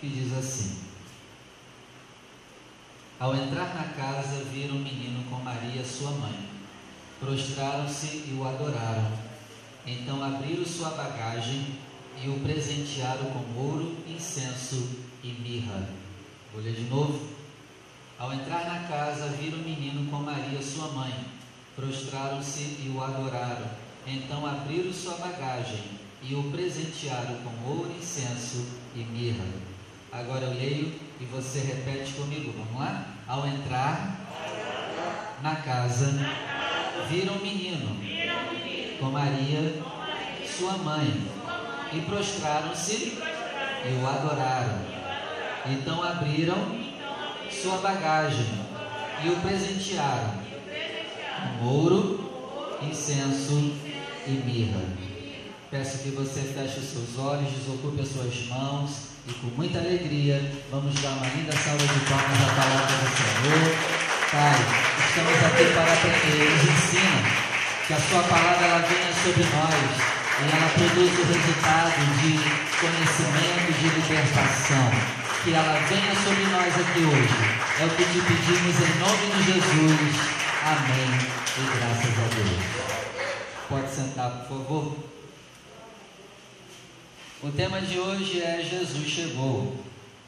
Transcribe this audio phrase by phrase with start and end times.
[0.00, 0.78] que diz assim:
[3.18, 6.48] Ao entrar na casa, viram um menino com Maria, sua mãe.
[7.18, 9.10] Prostraram-se e o adoraram.
[9.84, 11.78] Então abriram sua bagagem
[12.22, 14.88] e o presentearam com ouro, incenso
[15.22, 15.88] e mirra.
[16.52, 17.28] Vou ler de novo.
[18.18, 21.12] Ao entrar na casa, viram o menino com Maria, sua mãe.
[21.74, 23.68] Prostraram-se e o adoraram.
[24.06, 25.82] Então abriram sua bagagem
[26.22, 29.44] e o presentearam com ouro, incenso e mirra.
[30.10, 32.52] Agora eu leio e você repete comigo.
[32.56, 33.06] Vamos lá?
[33.26, 34.16] Ao entrar
[35.42, 36.12] na casa,
[37.10, 37.94] viram o menino
[38.98, 39.82] com Maria,
[40.46, 41.28] sua mãe,
[41.92, 43.18] e prostraram-se
[43.84, 44.78] e o adoraram.
[45.66, 46.56] Então abriram
[47.50, 48.46] sua bagagem
[49.24, 50.32] e o presentearam
[51.58, 53.74] com ouro, incenso
[54.26, 54.80] e mirra.
[55.70, 60.40] Peço que você feche os seus olhos, desocupe as suas mãos e com muita alegria
[60.70, 63.76] vamos dar uma linda salva de palmas à palavra do Senhor.
[64.32, 64.56] Pai,
[65.04, 67.20] estamos aqui para que nos ensina
[67.86, 72.32] que a sua palavra ela venha sobre nós e ela produz o resultado de
[72.80, 74.88] conhecimento, de libertação
[75.44, 77.36] que ela venha sobre nós aqui hoje.
[77.80, 80.16] É o que te pedimos em nome de Jesus.
[80.64, 81.10] Amém.
[81.58, 82.88] E graças a Deus.
[83.68, 85.17] Pode sentar, por favor.
[87.40, 89.76] O tema de hoje é Jesus chegou.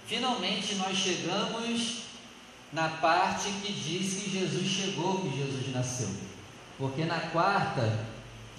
[0.06, 2.02] Finalmente nós chegamos
[2.72, 6.08] na parte que diz que Jesus chegou, que Jesus nasceu.
[6.78, 8.06] Porque na quarta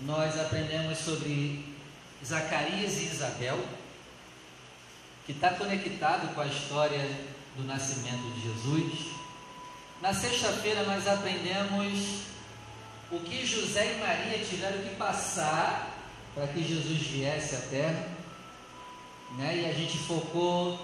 [0.01, 1.63] nós aprendemos sobre
[2.25, 3.57] Zacarias e Isabel
[5.25, 6.99] que está conectado com a história
[7.55, 9.15] do nascimento de Jesus.
[10.01, 12.23] Na sexta-feira nós aprendemos
[13.09, 15.89] o que José e Maria tiveram que passar
[16.35, 18.20] para que Jesus viesse à terra.
[19.37, 19.61] Né?
[19.61, 20.79] E a gente focou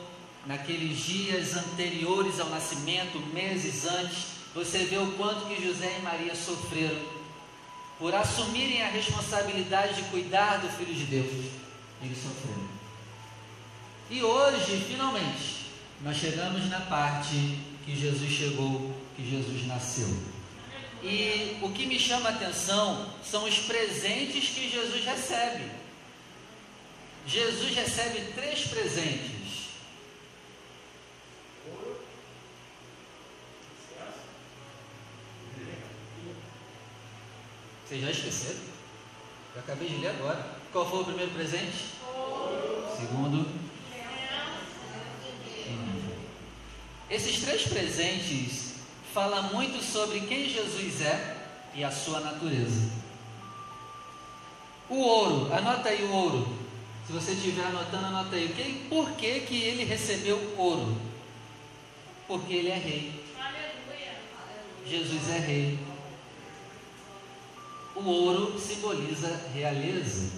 [0.46, 4.38] naqueles dias anteriores ao nascimento, meses antes.
[4.56, 7.18] Você vê o quanto que José e Maria sofreram
[8.00, 11.52] por assumirem a responsabilidade de cuidar do Filho de Deus.
[12.02, 12.68] Eles sofreram.
[14.10, 20.08] E hoje, finalmente, nós chegamos na parte que Jesus chegou, que Jesus nasceu.
[21.04, 25.66] E o que me chama a atenção são os presentes que Jesus recebe.
[27.28, 29.68] Jesus recebe três presentes.
[37.86, 38.60] Vocês já esqueceram?
[39.56, 40.58] Eu acabei de ler agora.
[40.72, 41.96] Qual foi o primeiro presente?
[42.98, 43.46] Segundo,
[47.10, 48.74] Esses três presentes
[49.14, 51.38] falam muito sobre quem Jesus é
[51.74, 52.92] e a sua natureza.
[54.90, 56.57] O ouro, anota aí o ouro.
[57.08, 58.50] Se você estiver anotando, anota aí.
[58.50, 60.98] Que, por que, que ele recebeu ouro?
[62.28, 63.24] Porque ele é rei.
[63.40, 64.12] Aleluia.
[64.86, 65.80] Jesus é rei.
[67.96, 70.34] O ouro simboliza realeza.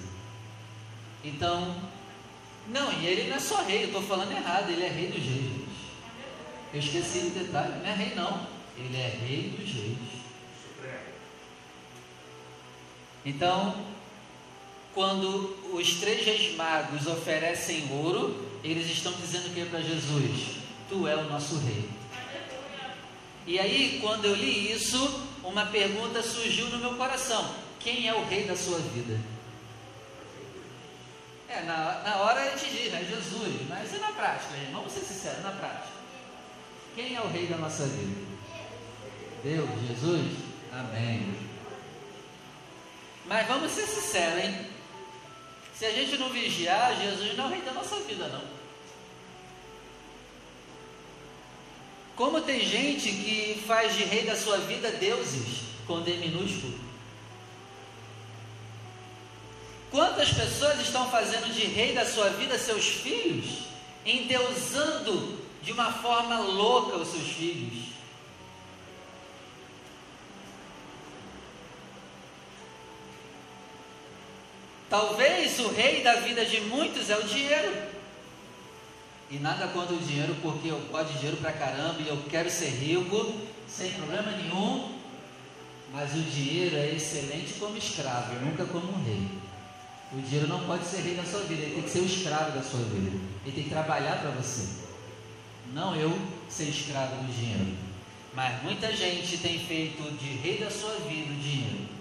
[1.24, 1.75] Então,
[2.68, 5.24] não, e ele não é só rei, eu estou falando errado, ele é rei dos
[5.24, 5.52] reis.
[6.72, 8.47] Eu esqueci o detalhe, não é rei não,
[8.78, 9.97] ele é rei dos reis.
[13.25, 13.75] Então,
[14.99, 20.57] quando os três reis magos oferecem ouro, eles estão dizendo que para Jesus:
[20.89, 21.89] Tu é o nosso rei.
[23.47, 27.49] E aí, quando eu li isso, uma pergunta surgiu no meu coração:
[27.79, 29.17] Quem é o rei da sua vida?
[31.47, 33.07] É, na, na hora a gente diz, né?
[33.09, 34.73] Jesus, mas e na prática, gente?
[34.73, 35.93] Vamos ser sinceros, na prática.
[36.93, 38.21] Quem é o rei da nossa vida?
[39.45, 40.35] Deus, Jesus?
[40.73, 41.39] Amém.
[43.27, 44.69] Mas vamos ser sinceros, hein?
[45.79, 48.41] Se a gente não vigiar, Jesus não é o rei da nossa vida, não.
[52.17, 56.78] Como tem gente que faz de rei da sua vida deuses, com D minúsculo.
[59.90, 63.59] Quantas pessoas estão fazendo de rei da sua vida seus filhos,
[64.06, 67.85] endeusando de uma forma louca os seus filhos.
[74.90, 77.72] Talvez o rei da vida de muitos é o dinheiro.
[79.30, 82.50] E nada contra o dinheiro, porque eu gosto de dinheiro pra caramba e eu quero
[82.50, 83.36] ser rico,
[83.68, 84.97] sem problema nenhum.
[85.94, 89.28] Mas o dinheiro é excelente como escravo, nunca como um rei.
[90.12, 92.52] O dinheiro não pode ser rei da sua vida, ele tem que ser o escravo
[92.52, 93.16] da sua vida.
[93.46, 94.68] Ele tem que trabalhar para você.
[95.72, 96.18] Não eu
[96.50, 97.78] ser escravo do dinheiro.
[98.34, 101.98] Mas muita gente tem feito de rei da sua vida o dinheiro.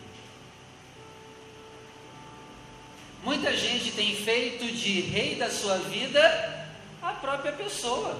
[3.28, 6.66] Muita gente tem feito de rei da sua vida
[7.02, 8.18] a própria pessoa.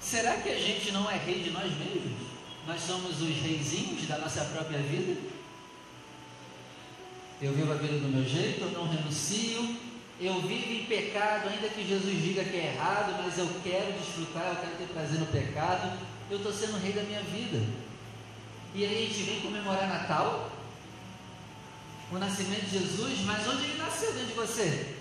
[0.00, 2.12] Será que a gente não é rei de nós mesmos?
[2.64, 5.20] Nós somos os reizinhos da nossa própria vida?
[7.42, 9.76] Eu vivo a vida do meu jeito, eu não renuncio,
[10.20, 14.46] eu vivo em pecado, ainda que Jesus diga que é errado, mas eu quero desfrutar,
[14.46, 15.98] eu quero ter prazer no pecado,
[16.30, 17.60] eu estou sendo rei da minha vida.
[18.76, 20.53] E aí a gente vem comemorar Natal,
[22.14, 24.94] o nascimento de Jesus, mas onde ele nasceu dentro de você?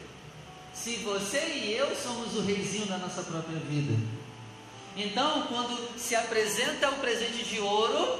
[0.74, 3.94] Se você e eu somos o reizinho da nossa própria vida.
[4.98, 8.20] Então, quando se apresenta o presente de ouro,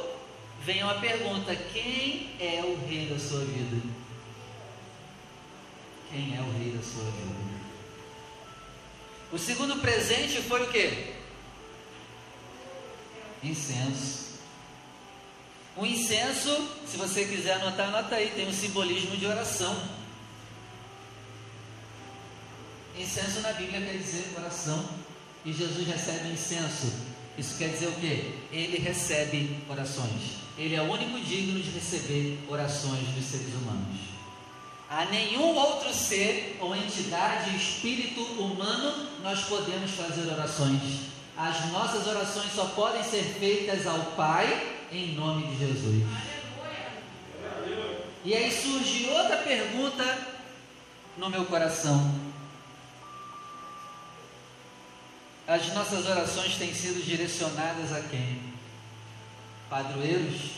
[0.64, 3.82] vem uma pergunta: quem é o rei da sua vida?
[6.12, 7.54] Quem é o rei da sua vida?
[9.32, 11.14] O segundo presente foi o que?
[13.44, 14.33] Incenso.
[15.76, 19.76] O incenso, se você quiser anotar, anota aí, tem um simbolismo de oração.
[22.98, 24.86] Incenso na Bíblia quer dizer oração.
[25.44, 26.94] E Jesus recebe incenso.
[27.38, 28.34] Isso quer dizer o quê?
[28.52, 30.44] Ele recebe orações.
[30.58, 34.14] Ele é o único digno de receber orações dos seres humanos.
[34.88, 41.00] A nenhum outro ser ou entidade, espírito humano, nós podemos fazer orações.
[41.36, 46.04] As nossas orações só podem ser feitas ao Pai em nome de Jesus.
[48.24, 50.28] E aí surge outra pergunta
[51.18, 52.14] no meu coração.
[55.48, 58.42] As nossas orações têm sido direcionadas a quem?
[59.70, 60.54] Padroeiros?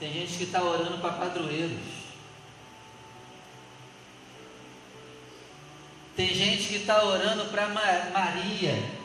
[0.00, 2.00] Tem gente que está orando para padroeiros.
[6.16, 8.99] Tem gente que está orando para Maria.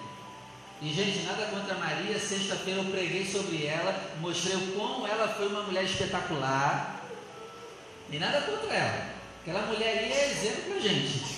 [0.82, 2.20] E, gente, nada contra Maria.
[2.20, 7.02] Sexta-feira eu preguei sobre ela, mostrei o ela foi uma mulher espetacular.
[8.10, 9.16] E nada contra ela.
[9.42, 11.36] Aquela mulher aí é exemplo para gente.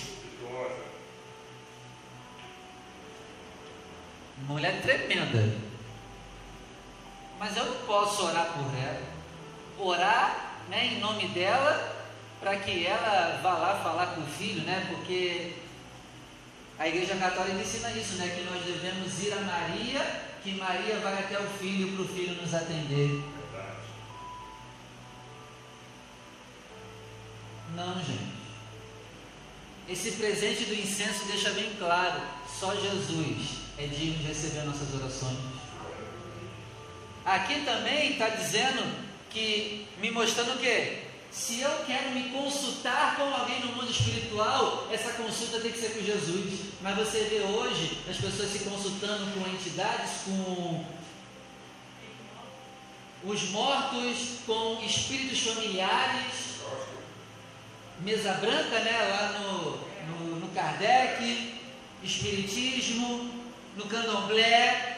[4.46, 5.56] Mulher tremenda.
[7.38, 9.02] Mas eu não posso orar por ela.
[9.78, 11.96] Orar né, em nome dela,
[12.40, 14.86] para que ela vá lá falar com o filho, né?
[14.90, 15.54] Porque
[16.78, 18.28] a Igreja Católica ensina isso, né?
[18.28, 20.00] Que nós devemos ir a Maria,
[20.42, 23.20] que Maria vai até o filho para o filho nos atender.
[27.74, 28.38] Não, gente.
[29.88, 32.20] Esse presente do incenso deixa bem claro:
[32.60, 35.38] só Jesus é digno de receber nossas orações.
[37.24, 38.84] Aqui também está dizendo
[39.30, 41.07] que, me mostrando o quê?
[41.30, 45.90] Se eu quero me consultar com alguém no mundo espiritual, essa consulta tem que ser
[45.90, 46.60] com Jesus.
[46.80, 50.84] Mas você vê hoje as pessoas se consultando com entidades, com
[53.24, 56.48] os mortos, com espíritos familiares.
[58.00, 59.08] Mesa branca, né?
[59.10, 61.54] Lá no, no, no Kardec,
[62.02, 63.28] Espiritismo,
[63.76, 64.97] no Candomblé,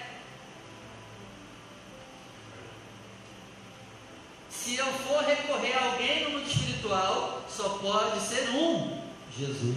[4.62, 9.00] Se eu for recorrer a alguém no mundo espiritual, só pode ser um:
[9.36, 9.76] Jesus.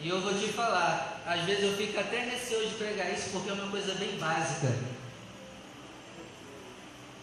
[0.00, 3.50] E eu vou te falar, às vezes eu fico até receoso de pregar isso porque
[3.50, 4.74] é uma coisa bem básica.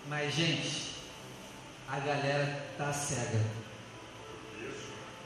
[0.08, 0.92] Mas, gente,
[1.90, 3.42] a galera tá cega.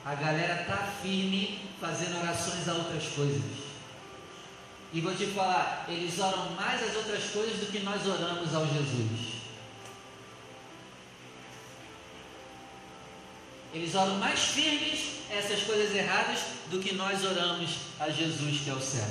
[0.05, 3.68] A galera tá firme fazendo orações a outras coisas.
[4.91, 8.65] E vou te falar, eles oram mais as outras coisas do que nós oramos ao
[8.65, 9.39] Jesus.
[13.71, 16.39] Eles oram mais firmes essas coisas erradas
[16.71, 17.69] do que nós oramos
[17.99, 19.07] a Jesus, que é o céu.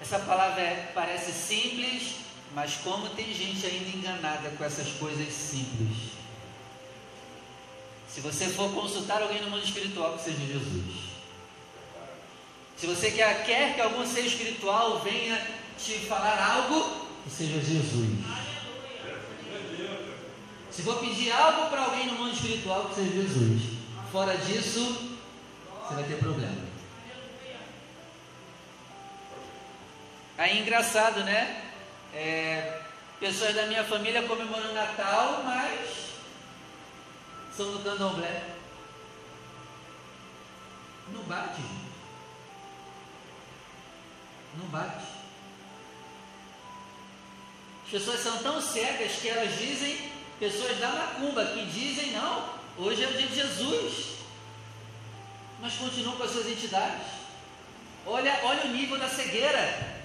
[0.00, 2.14] Essa palavra é, parece simples,
[2.54, 6.12] mas como tem gente ainda enganada com essas coisas simples.
[8.08, 11.07] Se você for consultar alguém no mundo espiritual, que seja Jesus.
[12.78, 15.36] Se você quer, quer que algum ser espiritual venha
[15.76, 18.08] te falar algo, que seja Jesus.
[20.70, 23.62] Se for pedir algo para alguém no mundo espiritual, que seja Jesus.
[24.12, 25.18] Fora disso,
[25.82, 26.68] você vai ter problema.
[30.38, 31.64] Aí engraçado, né?
[32.14, 32.80] É,
[33.18, 36.10] pessoas da minha família comemorando Natal, mas
[37.56, 38.44] são do candomblé.
[41.12, 41.87] Não bate, gente.
[44.58, 45.06] Não bate.
[47.84, 53.04] As pessoas são tão cegas que elas dizem, pessoas da macumba, que dizem, não, hoje
[53.04, 54.18] é o dia de Jesus.
[55.60, 57.06] Mas continuam com as suas entidades.
[58.04, 59.96] Olha, olha o nível da cegueira.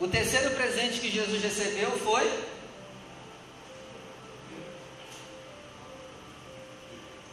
[0.00, 2.47] O terceiro presente que Jesus recebeu foi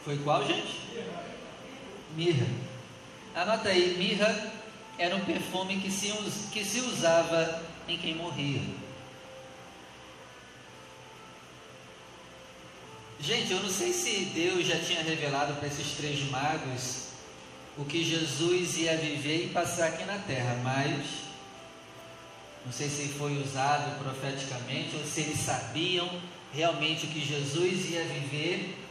[0.05, 0.79] Foi qual, gente?
[2.15, 2.45] Mirra.
[3.33, 4.53] Anota aí, mirra
[4.99, 6.11] era um perfume que se,
[6.53, 8.61] que se usava em quem morria.
[13.19, 17.05] Gente, eu não sei se Deus já tinha revelado para esses três magos
[17.75, 21.03] o que Jesus ia viver e passar aqui na terra, mas
[22.63, 26.07] não sei se foi usado profeticamente ou se eles sabiam
[26.53, 28.84] realmente o que Jesus ia viver,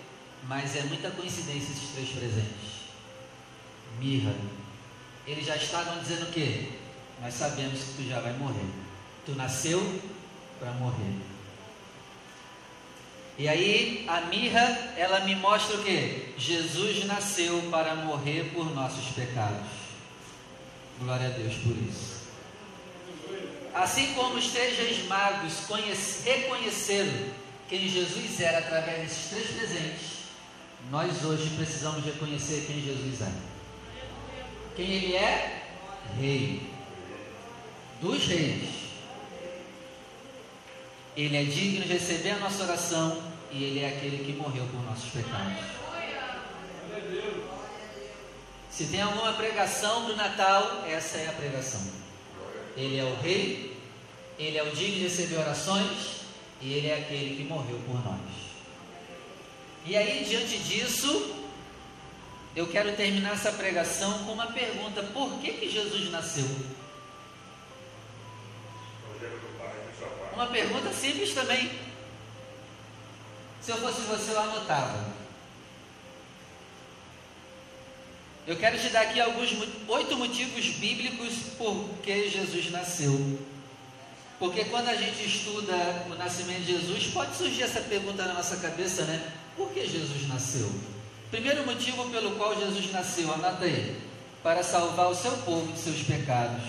[0.49, 2.85] mas é muita coincidência esses três presentes.
[3.99, 4.35] Mirra.
[5.27, 6.69] Eles já estavam dizendo o quê?
[7.23, 8.67] Nós sabemos que tu já vai morrer.
[9.25, 10.01] Tu nasceu
[10.59, 11.15] para morrer.
[13.37, 16.35] E aí a mirra, ela me mostra o que?
[16.37, 19.67] Jesus nasceu para morrer por nossos pecados.
[21.01, 22.25] Glória a Deus por isso.
[23.75, 25.67] Assim como os três magos
[26.25, 27.13] reconheceram
[27.69, 30.15] quem Jesus era através desses três presentes,
[30.91, 33.33] nós hoje precisamos reconhecer quem Jesus é.
[34.77, 35.63] Quem ele é?
[36.19, 36.71] Rei.
[38.01, 38.69] Dos reis.
[41.17, 43.23] Ele é digno de receber a nossa oração
[43.53, 45.65] e ele é aquele que morreu por nossos pecados.
[48.71, 51.81] Se tem alguma pregação do Natal, essa é a pregação.
[52.77, 53.81] Ele é o rei,
[54.37, 56.23] ele é o digno de receber orações
[56.61, 58.54] e ele é aquele que morreu por nós.
[59.87, 61.35] E aí, diante disso,
[62.57, 66.49] eu quero terminar essa pregação com uma pergunta: por que, que Jesus nasceu?
[70.33, 71.71] Uma pergunta simples também.
[73.61, 75.13] Se eu fosse você, eu anotava.
[78.47, 79.51] Eu quero te dar aqui alguns
[79.89, 83.39] oito motivos bíblicos por que Jesus nasceu.
[84.39, 85.75] Porque quando a gente estuda
[86.11, 89.33] o nascimento de Jesus, pode surgir essa pergunta na nossa cabeça, né?
[89.57, 90.71] Por que Jesus nasceu?
[91.31, 94.01] Primeiro motivo pelo qual Jesus nasceu, anota aí,
[94.43, 96.63] para salvar o seu povo de seus pecados.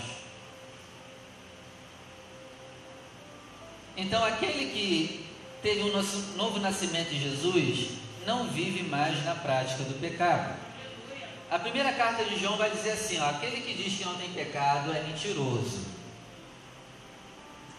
[3.98, 5.26] Então, aquele que
[5.62, 5.92] teve um
[6.36, 7.90] novo nascimento em Jesus,
[8.26, 10.56] não vive mais na prática do pecado.
[11.50, 14.30] A primeira carta de João vai dizer assim: ó, aquele que diz que não tem
[14.32, 15.86] pecado é mentiroso.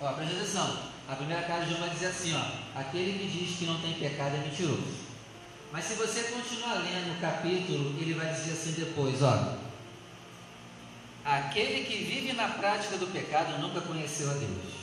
[0.01, 0.96] Ó, presta atenção.
[1.09, 3.95] A primeira carta de João vai dizer assim: ó, aquele que diz que não tem
[3.95, 5.07] pecado é mentiroso.
[5.73, 9.57] Mas se você continuar lendo o capítulo, ele vai dizer assim depois: ó,
[11.25, 14.75] aquele que vive na prática do pecado nunca conheceu a Deus.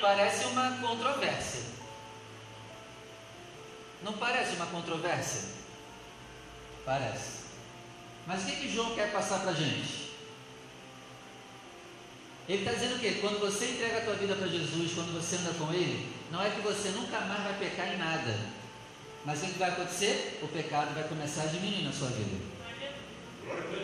[0.00, 1.60] Parece uma controvérsia.
[4.02, 5.42] Não parece uma controvérsia?
[6.84, 7.40] Parece.
[8.26, 9.99] Mas o que, que João quer passar para a gente?
[12.48, 13.18] Ele está dizendo o quê?
[13.20, 16.50] Quando você entrega a tua vida para Jesus, quando você anda com Ele, não é
[16.50, 18.36] que você nunca mais vai pecar em nada.
[19.24, 20.40] Mas o que vai acontecer?
[20.42, 22.42] O pecado vai começar a diminuir na sua vida.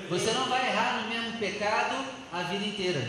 [0.08, 3.06] Você não vai errar no mesmo pecado a vida inteira.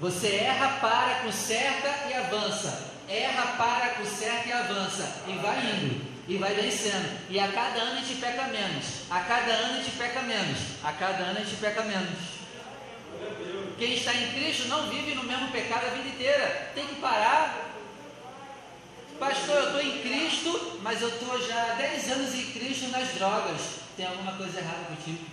[0.00, 2.92] Você erra, para, conserta e avança.
[3.08, 5.22] Erra, para, conserta e avança.
[5.26, 7.18] E vai indo e vai vencendo.
[7.30, 8.84] E a cada ano a gente peca menos.
[9.10, 10.58] A cada ano a gente peca menos.
[10.84, 12.37] A cada ano a gente peca menos.
[13.78, 16.72] Quem está em Cristo não vive no mesmo pecado a vida inteira.
[16.74, 17.64] Tem que parar.
[19.20, 23.08] Pastor, eu estou em Cristo, mas eu estou já há 10 anos em Cristo nas
[23.14, 23.60] drogas.
[23.96, 25.24] Tem alguma coisa errada contigo?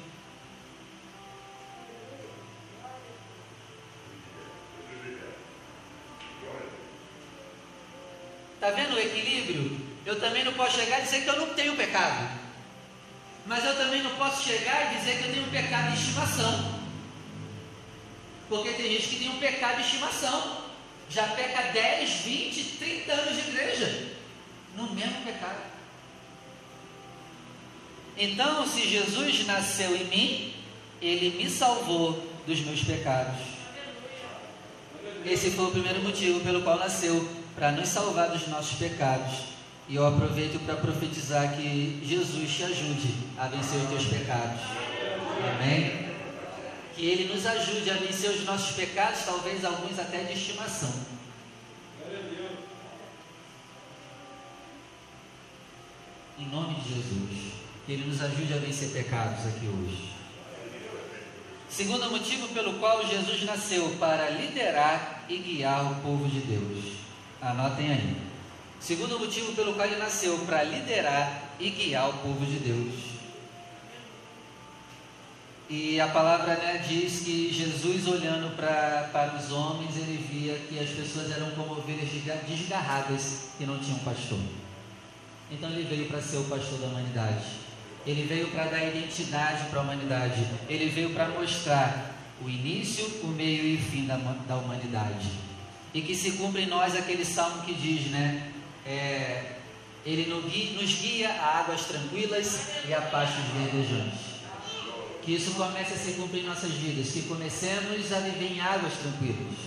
[8.54, 9.80] Está vendo o equilíbrio?
[10.06, 12.30] Eu também não posso chegar e dizer que eu não tenho pecado.
[13.48, 16.75] Mas eu também não posso chegar e dizer que eu tenho um pecado de estimação.
[18.50, 20.66] Porque tem gente que tem um pecado de estimação.
[21.10, 24.08] Já peca 10, 20, 30 anos de igreja.
[24.76, 25.76] No mesmo pecado.
[28.18, 30.54] Então, se Jesus nasceu em mim,
[31.02, 33.36] ele me salvou dos meus pecados.
[35.26, 39.56] Esse foi o primeiro motivo pelo qual nasceu, para nos salvar dos nossos pecados.
[39.88, 44.62] E eu aproveito para profetizar que Jesus te ajude a vencer os teus pecados.
[45.54, 46.05] Amém?
[46.96, 50.94] Que Ele nos ajude a vencer os nossos pecados, talvez alguns até de estimação.
[56.40, 57.54] Em nome de Jesus.
[57.86, 60.16] Que Ele nos ajude a vencer pecados aqui hoje.
[61.70, 66.94] Segundo motivo pelo qual Jesus nasceu, para liderar e guiar o povo de Deus.
[67.42, 68.18] Anotem aí.
[68.80, 73.15] Segundo motivo pelo qual ele nasceu, para liderar e guiar o povo de Deus.
[75.68, 80.80] E a palavra né, diz que Jesus, olhando pra, para os homens, ele via que
[80.80, 82.10] as pessoas eram como ovelhas
[82.48, 84.38] desgarradas que não tinham pastor.
[85.52, 87.46] Então ele veio para ser o pastor da humanidade.
[88.06, 90.46] Ele veio para dar identidade para a humanidade.
[90.70, 95.28] Ele veio para mostrar o início, o meio e o fim da, da humanidade.
[95.96, 98.52] E que se cumpre em nós aquele salmo que diz, né?
[98.86, 99.54] É,
[100.06, 104.35] ele nos guia a águas tranquilas e a pastos verdejantes.
[105.26, 108.94] Que isso comece a se cumprir em nossas vidas, que comecemos a viver em águas
[108.94, 109.58] tranquilas,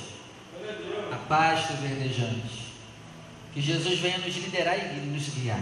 [1.13, 2.69] a pastos verdejantes.
[3.53, 5.61] Que Jesus venha nos liderar e nos guiar.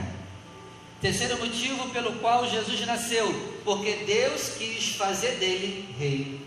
[1.00, 3.32] Terceiro motivo pelo qual Jesus nasceu,
[3.64, 6.46] porque Deus quis fazer dele rei.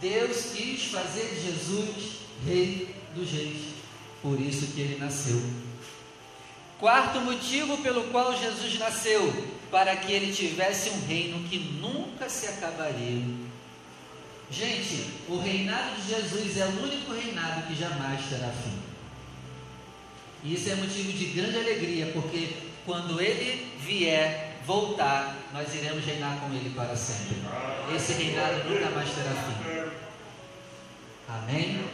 [0.00, 3.74] Deus quis fazer de Jesus rei dos reis,
[4.22, 5.42] por isso que ele nasceu.
[6.78, 12.46] Quarto motivo pelo qual Jesus nasceu, para que ele tivesse um reino que nunca se
[12.46, 13.22] acabaria.
[14.50, 18.78] Gente, o reinado de Jesus é o único reinado que jamais terá fim.
[20.42, 22.54] E isso é motivo de grande alegria, porque
[22.86, 27.36] quando ele vier voltar, nós iremos reinar com ele para sempre.
[27.94, 29.90] Esse reinado nunca mais terá fim.
[31.28, 31.84] Amém?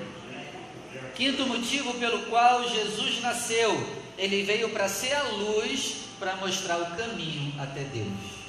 [1.16, 3.84] Quinto motivo pelo qual Jesus nasceu,
[4.16, 8.44] ele veio para ser a luz para mostrar o caminho até Deus.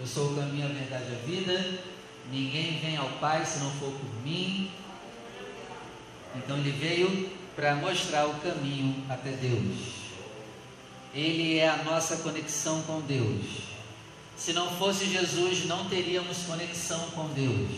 [0.00, 1.78] Eu sou o caminho, a verdade e a vida.
[2.30, 4.70] Ninguém vem ao Pai se não for por mim.
[6.34, 10.02] Então ele veio para mostrar o caminho até Deus.
[11.14, 13.44] Ele é a nossa conexão com Deus.
[14.36, 17.70] Se não fosse Jesus, não teríamos conexão com Deus.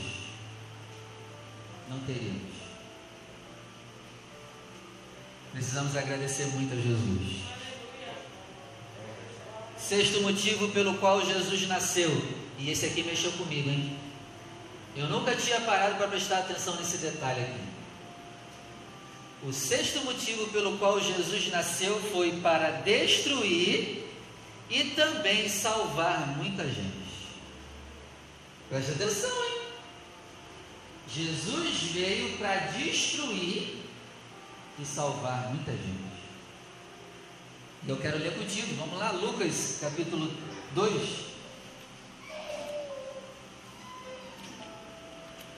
[1.91, 2.54] Não teríamos.
[5.55, 7.45] Precisamos agradecer muito a Jesus.
[9.79, 12.11] Sexto motivo pelo qual Jesus nasceu.
[12.59, 13.97] E esse aqui mexeu comigo, hein?
[14.97, 17.61] Eu nunca tinha parado para prestar atenção nesse detalhe aqui.
[19.45, 24.09] O sexto motivo pelo qual Jesus nasceu foi para destruir
[24.69, 27.05] e também salvar muita gente.
[28.69, 29.61] Preste atenção, hein?
[31.09, 33.84] Jesus veio para destruir
[34.79, 36.15] e salvar muita gente.
[37.87, 38.75] Eu quero ler contigo.
[38.77, 40.31] Vamos lá, Lucas capítulo
[40.75, 41.25] 2.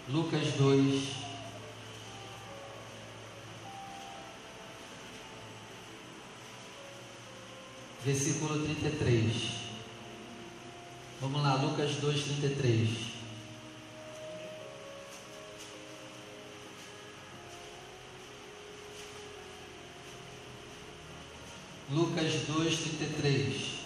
[0.08, 1.26] Lucas 2.
[8.06, 9.32] versículo 33.
[11.20, 13.15] Vamos lá, Lucas 2, 33.
[21.88, 23.76] Lucas 2, 33.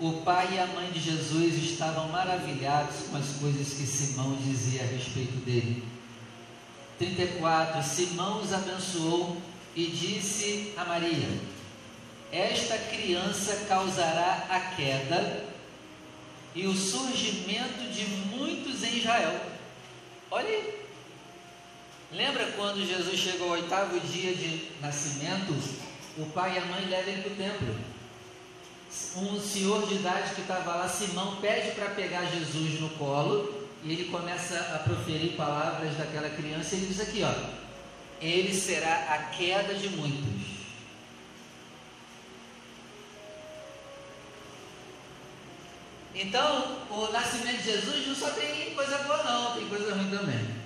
[0.00, 4.82] O pai e a mãe de Jesus estavam maravilhados com as coisas que Simão dizia
[4.82, 5.84] a respeito dele.
[6.98, 9.36] 34: Simão os abençoou
[9.76, 11.28] e disse a Maria:
[12.32, 15.44] Esta criança causará a queda
[16.54, 19.38] e o surgimento de muitos em Israel.
[20.30, 20.81] Olha aí.
[22.12, 25.54] Lembra quando Jesus chegou ao oitavo dia de nascimento?
[26.18, 27.74] O pai e a mãe levam para o templo.
[29.16, 33.92] Um senhor de idade que estava lá, Simão, pede para pegar Jesus no colo e
[33.92, 37.32] ele começa a proferir palavras daquela criança e ele diz aqui, ó,
[38.20, 40.52] ele será a queda de muitos.
[46.14, 50.61] Então, o nascimento de Jesus não só tem coisa boa não, tem coisa ruim também.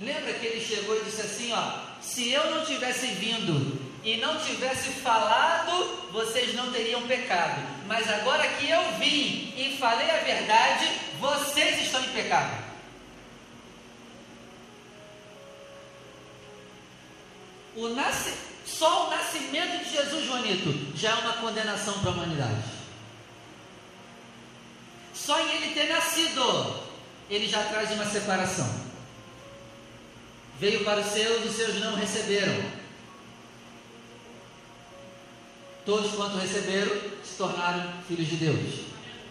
[0.00, 4.38] Lembra que ele chegou e disse assim, ó, se eu não tivesse vindo e não
[4.38, 7.62] tivesse falado, vocês não teriam pecado.
[7.86, 10.86] Mas agora que eu vim e falei a verdade,
[11.18, 12.64] vocês estão em pecado.
[17.74, 18.46] O nasce...
[18.66, 22.64] Só o nascimento de Jesus, Joanito, já é uma condenação para a humanidade.
[25.14, 26.82] Só em ele ter nascido,
[27.30, 28.85] ele já traz uma separação.
[30.58, 32.54] Veio para os seus, os seus não receberam.
[35.84, 36.90] Todos quanto receberam
[37.22, 38.86] se tornaram filhos de Deus.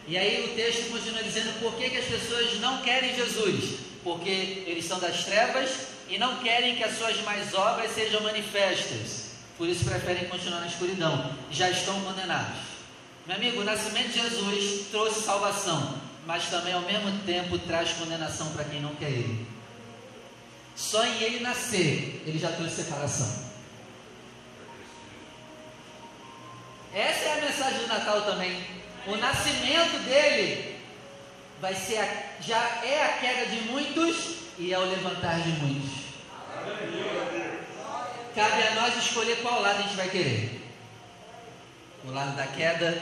[0.08, 3.80] E aí o texto continua dizendo por que, que as pessoas não querem Jesus.
[4.04, 5.70] Porque eles são das trevas
[6.08, 9.32] e não querem que as suas mais obras sejam manifestas.
[9.58, 11.32] Por isso preferem continuar na escuridão.
[11.50, 12.60] Já estão condenados.
[13.26, 18.52] Meu amigo, o nascimento de Jesus trouxe salvação, mas também ao mesmo tempo traz condenação
[18.52, 19.48] para quem não quer Ele.
[20.76, 23.46] Só em ele nascer, ele já trouxe separação.
[26.94, 28.62] Essa é a mensagem do Natal também.
[29.08, 30.76] O nascimento dele
[31.62, 36.06] vai ser a, já é a queda de muitos e é o levantar de muitos.
[38.34, 40.62] Cabe a nós escolher qual lado a gente vai querer.
[42.06, 43.02] O lado da queda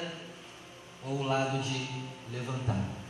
[1.06, 1.88] ou o lado de
[2.32, 3.03] levantar.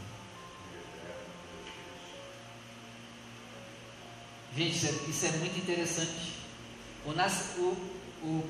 [4.55, 6.33] Gente, isso é, isso é muito interessante.
[7.05, 7.77] O, o,
[8.23, 8.49] o,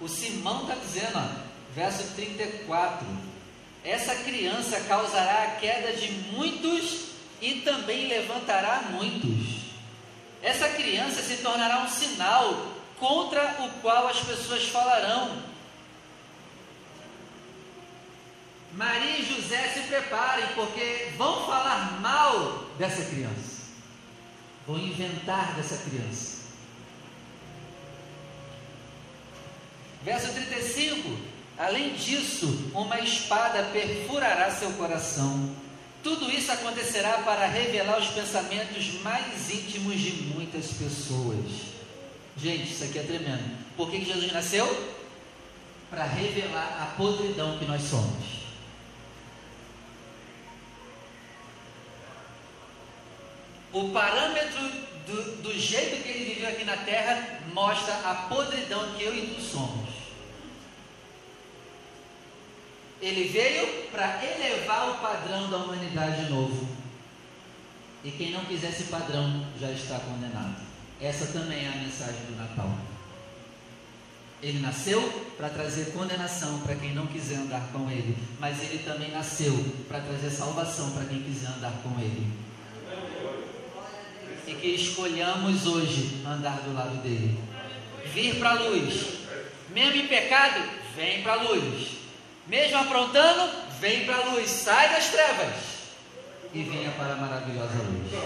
[0.00, 3.06] o Simão está dizendo, ó, verso 34:
[3.84, 7.06] Essa criança causará a queda de muitos
[7.40, 9.64] e também levantará muitos.
[10.42, 15.42] Essa criança se tornará um sinal contra o qual as pessoas falarão.
[18.74, 23.53] Maria e José se preparem, porque vão falar mal dessa criança,
[24.66, 26.44] vão inventar dessa criança.
[30.04, 31.16] Verso 35:
[31.56, 35.54] Além disso, uma espada perfurará seu coração.
[36.02, 41.46] Tudo isso acontecerá para revelar os pensamentos mais íntimos de muitas pessoas.
[42.36, 43.56] Gente, isso aqui é tremendo.
[43.76, 44.94] Por que Jesus nasceu?
[45.88, 48.43] Para revelar a podridão que nós somos.
[53.74, 54.70] O parâmetro
[55.04, 59.34] do, do jeito que ele viveu aqui na terra mostra a podridão que eu e
[59.34, 59.90] tu somos.
[63.02, 66.68] Ele veio para elevar o padrão da humanidade de novo.
[68.04, 70.54] E quem não quiser esse padrão já está condenado.
[71.00, 72.70] Essa também é a mensagem do Natal.
[74.40, 75.02] Ele nasceu
[75.36, 79.52] para trazer condenação para quem não quiser andar com ele, mas ele também nasceu
[79.88, 82.43] para trazer salvação para quem quiser andar com ele
[84.64, 87.38] que escolhamos hoje andar do lado dele.
[88.14, 89.18] Vir para a luz.
[89.68, 91.88] Mesmo em pecado, vem para a luz.
[92.46, 94.48] Mesmo aprontando, vem para a luz.
[94.48, 95.54] Sai das trevas
[96.54, 98.24] e venha para a maravilhosa luz.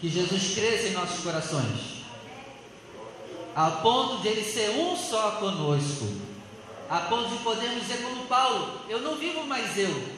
[0.00, 2.04] Que Jesus cresça em nossos corações,
[3.56, 6.08] a ponto de ele ser um só conosco,
[6.88, 10.08] a ponto de podermos dizer como Paulo: Eu não vivo mais eu,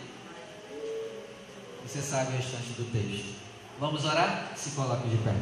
[1.86, 3.44] você sabe o restante do texto.
[3.80, 4.52] Vamos orar?
[4.56, 5.32] Se coloque de pé.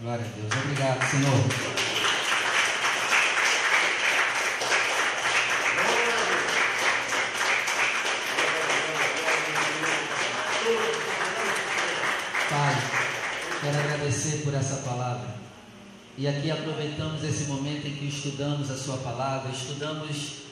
[0.00, 0.64] Glória a Deus.
[0.64, 1.84] Obrigado, Senhor.
[12.50, 12.74] Pai,
[13.60, 15.34] quero agradecer por essa palavra.
[16.16, 20.43] E aqui aproveitamos esse momento em que estudamos a Sua palavra, estudamos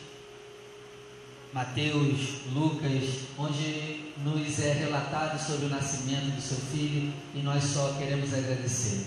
[1.53, 7.93] Mateus, Lucas, onde nos é relatado sobre o nascimento do seu filho e nós só
[7.99, 9.05] queremos agradecer.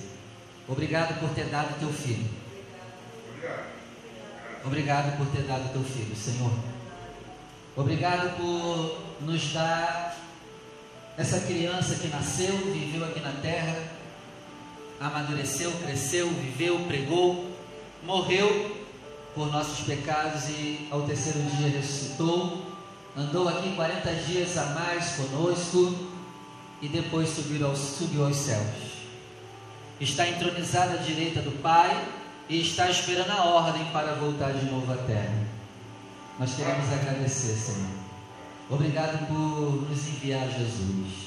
[0.68, 2.30] Obrigado por ter dado teu filho.
[4.64, 6.52] Obrigado por ter dado teu filho, Senhor.
[7.76, 10.16] Obrigado por nos dar
[11.18, 13.76] essa criança que nasceu, viveu aqui na terra,
[15.00, 17.52] amadureceu, cresceu, viveu, pregou,
[18.04, 18.75] morreu
[19.36, 22.66] por nossos pecados e ao terceiro dia ressuscitou.
[23.16, 25.94] Andou aqui 40 dias a mais conosco
[26.82, 28.96] e depois subiu aos, subiu aos céus.
[30.00, 32.08] Está entronizado à direita do Pai
[32.50, 35.48] e está esperando a ordem para voltar de novo à terra.
[36.40, 38.06] Nós queremos agradecer, Senhor.
[38.70, 41.26] Obrigado por nos enviar Jesus.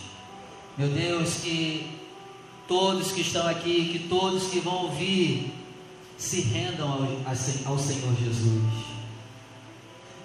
[0.76, 1.98] Meu Deus, que
[2.66, 5.57] todos que estão aqui, que todos que vão ouvir
[6.18, 8.98] se rendam ao, ao Senhor Jesus.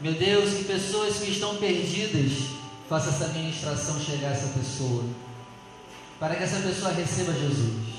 [0.01, 2.49] Meu Deus, que pessoas que estão perdidas,
[2.89, 5.05] faça essa ministração chegar a essa pessoa,
[6.19, 7.93] para que essa pessoa receba Jesus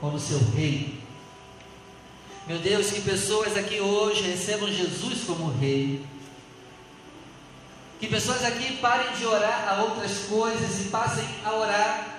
[0.00, 1.00] como seu Rei.
[2.46, 6.04] Meu Deus, que pessoas aqui hoje recebam Jesus como Rei.
[7.98, 12.18] Que pessoas aqui parem de orar a outras coisas e passem a orar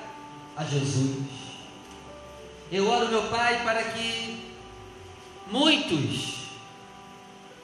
[0.56, 1.23] a Jesus.
[2.71, 4.53] Eu oro, meu Pai, para que
[5.52, 6.34] muitos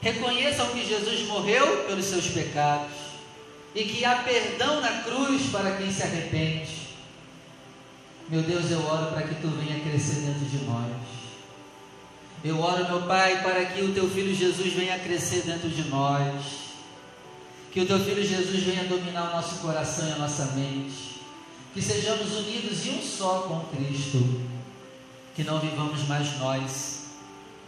[0.02, 2.92] reconheçam que Jesus morreu pelos seus pecados
[3.76, 6.80] e que há perdão na cruz para quem se arrepende.
[8.30, 10.92] Meu Deus, eu oro para que tu venha crescer dentro de nós.
[12.44, 16.70] Eu oro, meu Pai, para que o teu filho Jesus venha crescer dentro de nós.
[17.72, 21.22] Que o teu filho Jesus venha dominar o nosso coração e a nossa mente.
[21.74, 24.42] Que sejamos unidos em um só com Cristo.
[25.36, 26.98] Que não vivamos mais nós,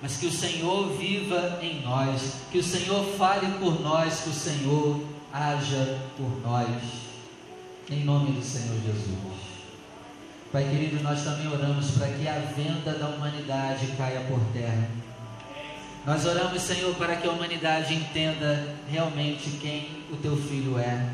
[0.02, 4.34] mas que o Senhor viva em nós, que o Senhor fale por nós, que o
[4.34, 5.00] Senhor
[5.32, 6.82] haja por nós.
[7.90, 9.52] Em nome do Senhor Jesus.
[10.52, 14.90] Pai querido, nós também oramos para que a venda da humanidade caia por terra.
[16.06, 21.10] Nós oramos, Senhor, para que a humanidade entenda realmente quem o teu filho é.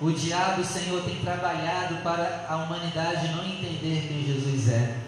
[0.00, 5.07] O diabo, Senhor, tem trabalhado para a humanidade não entender quem Jesus é.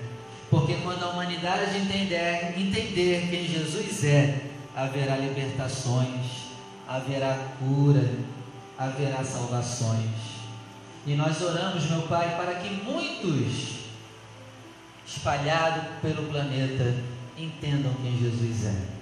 [0.51, 4.41] Porque quando a humanidade entender, entender quem Jesus é,
[4.75, 6.51] haverá libertações,
[6.89, 8.11] haverá cura,
[8.77, 10.11] haverá salvações.
[11.07, 13.81] E nós oramos, meu Pai, para que muitos
[15.07, 16.95] espalhados pelo planeta
[17.39, 19.01] entendam quem Jesus é.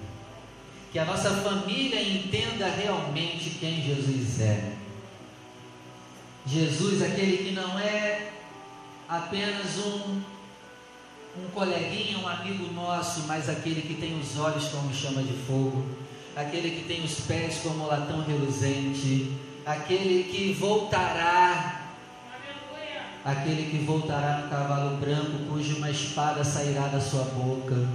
[0.91, 4.73] Que a nossa família entenda realmente quem Jesus é.
[6.45, 8.31] Jesus, aquele que não é
[9.07, 10.21] apenas um,
[11.37, 15.85] um coleguinha, um amigo nosso, mas aquele que tem os olhos como chama de fogo,
[16.35, 19.31] aquele que tem os pés como latão reluzente,
[19.65, 21.91] aquele que voltará,
[23.23, 27.87] aquele que voltará no cavalo branco, cuja uma espada sairá da sua boca.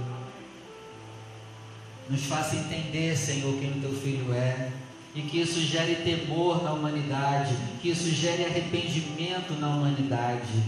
[2.09, 4.71] Nos faça entender, Senhor, quem o teu filho é
[5.15, 10.61] e que isso gere temor na humanidade, que isso gere arrependimento na humanidade.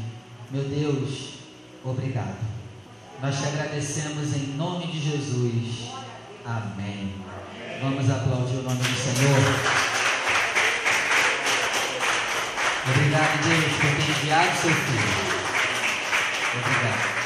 [0.50, 1.34] Meu Deus,
[1.84, 2.57] obrigado.
[3.20, 5.90] Nós te agradecemos em nome de Jesus.
[6.46, 7.16] Amém.
[7.82, 9.38] Vamos aplaudir o nome do Senhor.
[12.90, 15.38] Obrigado, Deus, por ter enviado seu filho.
[16.60, 17.17] Obrigado.